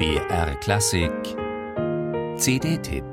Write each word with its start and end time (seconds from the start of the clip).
BR 0.00 0.54
Klassik 0.60 1.12
CD-Tipp 2.38 3.04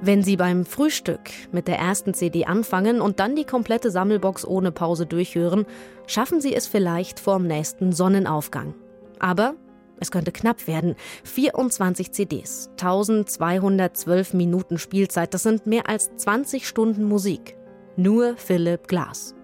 Wenn 0.00 0.22
Sie 0.22 0.38
beim 0.38 0.64
Frühstück 0.64 1.20
mit 1.52 1.68
der 1.68 1.78
ersten 1.78 2.14
CD 2.14 2.46
anfangen 2.46 3.02
und 3.02 3.20
dann 3.20 3.36
die 3.36 3.44
komplette 3.44 3.90
Sammelbox 3.90 4.46
ohne 4.46 4.72
Pause 4.72 5.04
durchhören, 5.04 5.66
schaffen 6.06 6.40
Sie 6.40 6.54
es 6.54 6.66
vielleicht 6.66 7.20
vorm 7.20 7.46
nächsten 7.46 7.92
Sonnenaufgang. 7.92 8.72
Aber 9.18 9.56
es 10.00 10.10
könnte 10.10 10.32
knapp 10.32 10.66
werden. 10.66 10.96
24 11.24 12.12
CDs, 12.12 12.70
1212 12.72 14.34
Minuten 14.34 14.78
Spielzeit, 14.78 15.32
das 15.34 15.44
sind 15.44 15.66
mehr 15.66 15.88
als 15.88 16.10
20 16.16 16.66
Stunden 16.66 17.04
Musik. 17.04 17.56
Nur 17.96 18.36
Philip 18.36 18.88
Glass. 18.88 19.34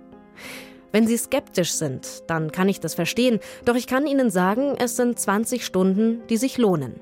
Wenn 0.92 1.06
Sie 1.06 1.18
skeptisch 1.18 1.72
sind, 1.72 2.22
dann 2.26 2.52
kann 2.52 2.68
ich 2.68 2.80
das 2.80 2.94
verstehen, 2.94 3.40
doch 3.64 3.74
ich 3.74 3.86
kann 3.86 4.06
Ihnen 4.06 4.30
sagen, 4.30 4.76
es 4.78 4.96
sind 4.96 5.18
20 5.18 5.64
Stunden, 5.64 6.22
die 6.28 6.38
sich 6.38 6.58
lohnen. 6.58 7.00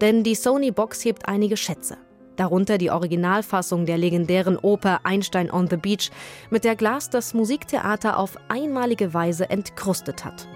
Denn 0.00 0.22
die 0.22 0.36
Sony 0.36 0.70
Box 0.70 1.04
hebt 1.04 1.28
einige 1.28 1.56
Schätze. 1.56 1.96
Darunter 2.36 2.78
die 2.78 2.92
Originalfassung 2.92 3.84
der 3.84 3.98
legendären 3.98 4.56
Oper 4.56 5.00
Einstein 5.02 5.50
on 5.50 5.66
the 5.68 5.76
Beach, 5.76 6.10
mit 6.50 6.62
der 6.62 6.76
Glass 6.76 7.10
das 7.10 7.34
Musiktheater 7.34 8.16
auf 8.16 8.36
einmalige 8.48 9.12
Weise 9.12 9.50
entkrustet 9.50 10.24
hat. 10.24 10.46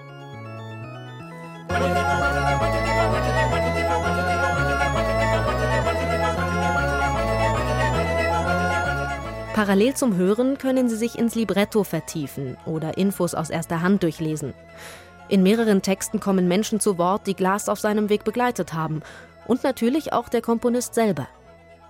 Parallel 9.54 9.94
zum 9.94 10.16
Hören 10.16 10.58
können 10.58 10.88
Sie 10.88 10.96
sich 10.96 11.16
ins 11.16 11.36
Libretto 11.36 11.84
vertiefen 11.84 12.56
oder 12.66 12.98
Infos 12.98 13.34
aus 13.34 13.48
erster 13.48 13.80
Hand 13.80 14.02
durchlesen. 14.02 14.54
In 15.28 15.42
mehreren 15.42 15.82
Texten 15.82 16.20
kommen 16.20 16.48
Menschen 16.48 16.80
zu 16.80 16.98
Wort, 16.98 17.26
die 17.26 17.36
Glas 17.36 17.68
auf 17.68 17.78
seinem 17.78 18.08
Weg 18.08 18.24
begleitet 18.24 18.72
haben. 18.72 19.02
Und 19.46 19.62
natürlich 19.62 20.12
auch 20.12 20.28
der 20.28 20.42
Komponist 20.42 20.94
selber. 20.94 21.28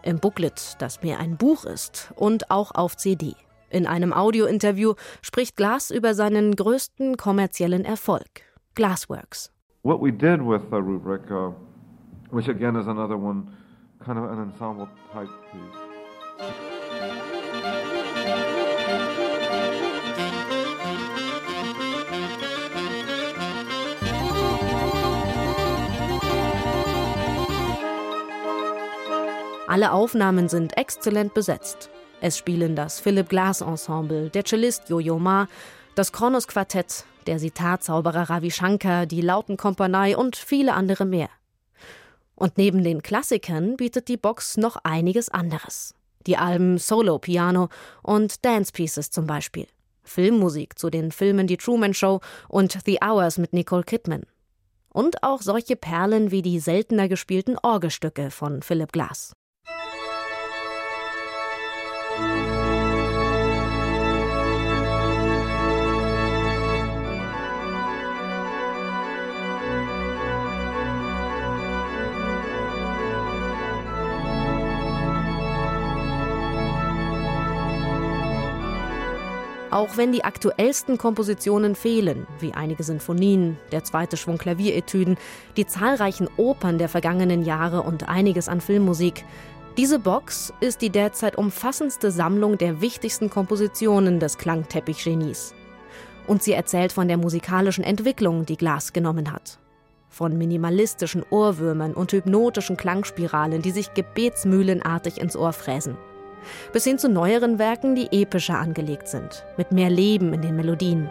Im 0.02 0.18
Booklet, 0.18 0.76
das 0.80 1.02
mehr 1.02 1.18
ein 1.18 1.36
Buch 1.36 1.64
ist, 1.64 2.12
und 2.14 2.50
auch 2.50 2.74
auf 2.74 2.96
CD. 2.96 3.36
In 3.70 3.86
einem 3.86 4.12
Audiointerview 4.12 4.94
spricht 5.22 5.56
Glass 5.56 5.90
über 5.90 6.14
seinen 6.14 6.54
größten 6.54 7.16
kommerziellen 7.16 7.84
Erfolg, 7.84 8.42
Glassworks. 8.74 9.50
What 9.84 10.00
we 10.00 10.12
did 10.12 10.40
with 10.40 10.70
the 10.70 10.80
rubric, 10.80 11.28
uh, 11.28 11.50
which 12.30 12.46
again 12.46 12.76
is 12.76 12.86
another 12.86 13.16
one, 13.16 13.48
kind 13.98 14.16
of 14.16 14.30
an 14.30 14.38
ensemble 14.38 14.88
type 15.12 15.28
piece. 15.50 15.80
Alle 29.66 29.90
Aufnahmen 29.90 30.48
sind 30.48 30.76
exzellent 30.76 31.34
besetzt. 31.34 31.90
Es 32.20 32.38
spielen 32.38 32.76
das 32.76 33.00
Philip 33.00 33.28
Glass 33.28 33.62
Ensemble, 33.62 34.30
der 34.30 34.44
Cellist 34.44 34.90
Jojo 34.90 35.18
Ma, 35.18 35.48
das 35.96 36.12
Kronos 36.12 36.46
Quartett, 36.46 37.04
der 37.26 37.38
Sitarzauberer 37.38 38.30
Ravi 38.30 38.50
Shankar, 38.50 39.06
die 39.06 39.20
Lautenkompanie 39.20 40.14
und 40.14 40.36
viele 40.36 40.74
andere 40.74 41.04
mehr. 41.04 41.28
Und 42.34 42.58
neben 42.58 42.82
den 42.82 43.02
Klassikern 43.02 43.76
bietet 43.76 44.08
die 44.08 44.16
Box 44.16 44.56
noch 44.56 44.76
einiges 44.84 45.28
anderes. 45.28 45.94
Die 46.26 46.36
Alben 46.36 46.78
Solo 46.78 47.18
Piano 47.18 47.68
und 48.02 48.44
Dance 48.44 48.72
Pieces 48.72 49.10
zum 49.10 49.26
Beispiel. 49.26 49.66
Filmmusik 50.04 50.78
zu 50.78 50.90
den 50.90 51.12
Filmen 51.12 51.46
Die 51.46 51.56
Truman 51.56 51.94
Show 51.94 52.20
und 52.48 52.78
The 52.84 52.98
Hours 53.04 53.38
mit 53.38 53.52
Nicole 53.52 53.84
Kidman. 53.84 54.22
Und 54.88 55.22
auch 55.22 55.40
solche 55.40 55.76
Perlen 55.76 56.30
wie 56.30 56.42
die 56.42 56.58
seltener 56.58 57.08
gespielten 57.08 57.56
Orgelstücke 57.62 58.30
von 58.30 58.62
Philip 58.62 58.92
Glass. 58.92 59.32
Auch 79.72 79.96
wenn 79.96 80.12
die 80.12 80.22
aktuellsten 80.22 80.98
Kompositionen 80.98 81.74
fehlen, 81.74 82.26
wie 82.40 82.52
einige 82.52 82.82
Sinfonien, 82.82 83.56
der 83.72 83.82
zweite 83.82 84.18
Schwung 84.18 84.36
Klavieretüden, 84.36 85.16
die 85.56 85.64
zahlreichen 85.64 86.28
Opern 86.36 86.76
der 86.76 86.90
vergangenen 86.90 87.42
Jahre 87.42 87.80
und 87.80 88.06
einiges 88.06 88.50
an 88.50 88.60
Filmmusik, 88.60 89.24
diese 89.78 89.98
Box 89.98 90.52
ist 90.60 90.82
die 90.82 90.90
derzeit 90.90 91.38
umfassendste 91.38 92.10
Sammlung 92.10 92.58
der 92.58 92.82
wichtigsten 92.82 93.30
Kompositionen 93.30 94.20
des 94.20 94.36
Klangteppich-Genies. 94.36 95.54
Und 96.26 96.42
sie 96.42 96.52
erzählt 96.52 96.92
von 96.92 97.08
der 97.08 97.16
musikalischen 97.16 97.82
Entwicklung, 97.82 98.44
die 98.44 98.58
Glas 98.58 98.92
genommen 98.92 99.32
hat. 99.32 99.58
Von 100.10 100.36
minimalistischen 100.36 101.24
Ohrwürmern 101.30 101.94
und 101.94 102.12
hypnotischen 102.12 102.76
Klangspiralen, 102.76 103.62
die 103.62 103.70
sich 103.70 103.94
gebetsmühlenartig 103.94 105.18
ins 105.18 105.34
Ohr 105.34 105.54
fräsen 105.54 105.96
bis 106.72 106.84
hin 106.84 106.98
zu 106.98 107.08
neueren 107.08 107.58
Werken, 107.58 107.94
die 107.94 108.08
epischer 108.10 108.58
angelegt 108.58 109.08
sind, 109.08 109.44
mit 109.56 109.72
mehr 109.72 109.90
Leben 109.90 110.32
in 110.32 110.42
den 110.42 110.56
Melodien. 110.56 111.10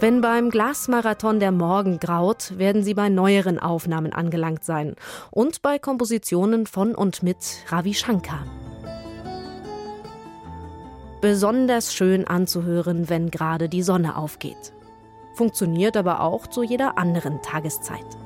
Wenn 0.00 0.22
beim 0.22 0.48
Glasmarathon 0.48 1.40
der 1.40 1.52
Morgen 1.52 2.00
graut, 2.00 2.56
werden 2.56 2.82
Sie 2.82 2.94
bei 2.94 3.10
neueren 3.10 3.58
Aufnahmen 3.58 4.14
angelangt 4.14 4.64
sein 4.64 4.96
und 5.30 5.60
bei 5.60 5.78
Kompositionen 5.78 6.66
von 6.66 6.94
und 6.94 7.22
mit 7.22 7.36
Ravi 7.68 7.92
Shankar. 7.92 8.46
Besonders 11.20 11.92
schön 11.92 12.26
anzuhören, 12.26 13.10
wenn 13.10 13.30
gerade 13.30 13.68
die 13.68 13.82
Sonne 13.82 14.16
aufgeht. 14.16 14.72
Funktioniert 15.34 15.98
aber 15.98 16.22
auch 16.22 16.46
zu 16.46 16.62
jeder 16.62 16.96
anderen 16.96 17.42
Tageszeit. 17.42 18.19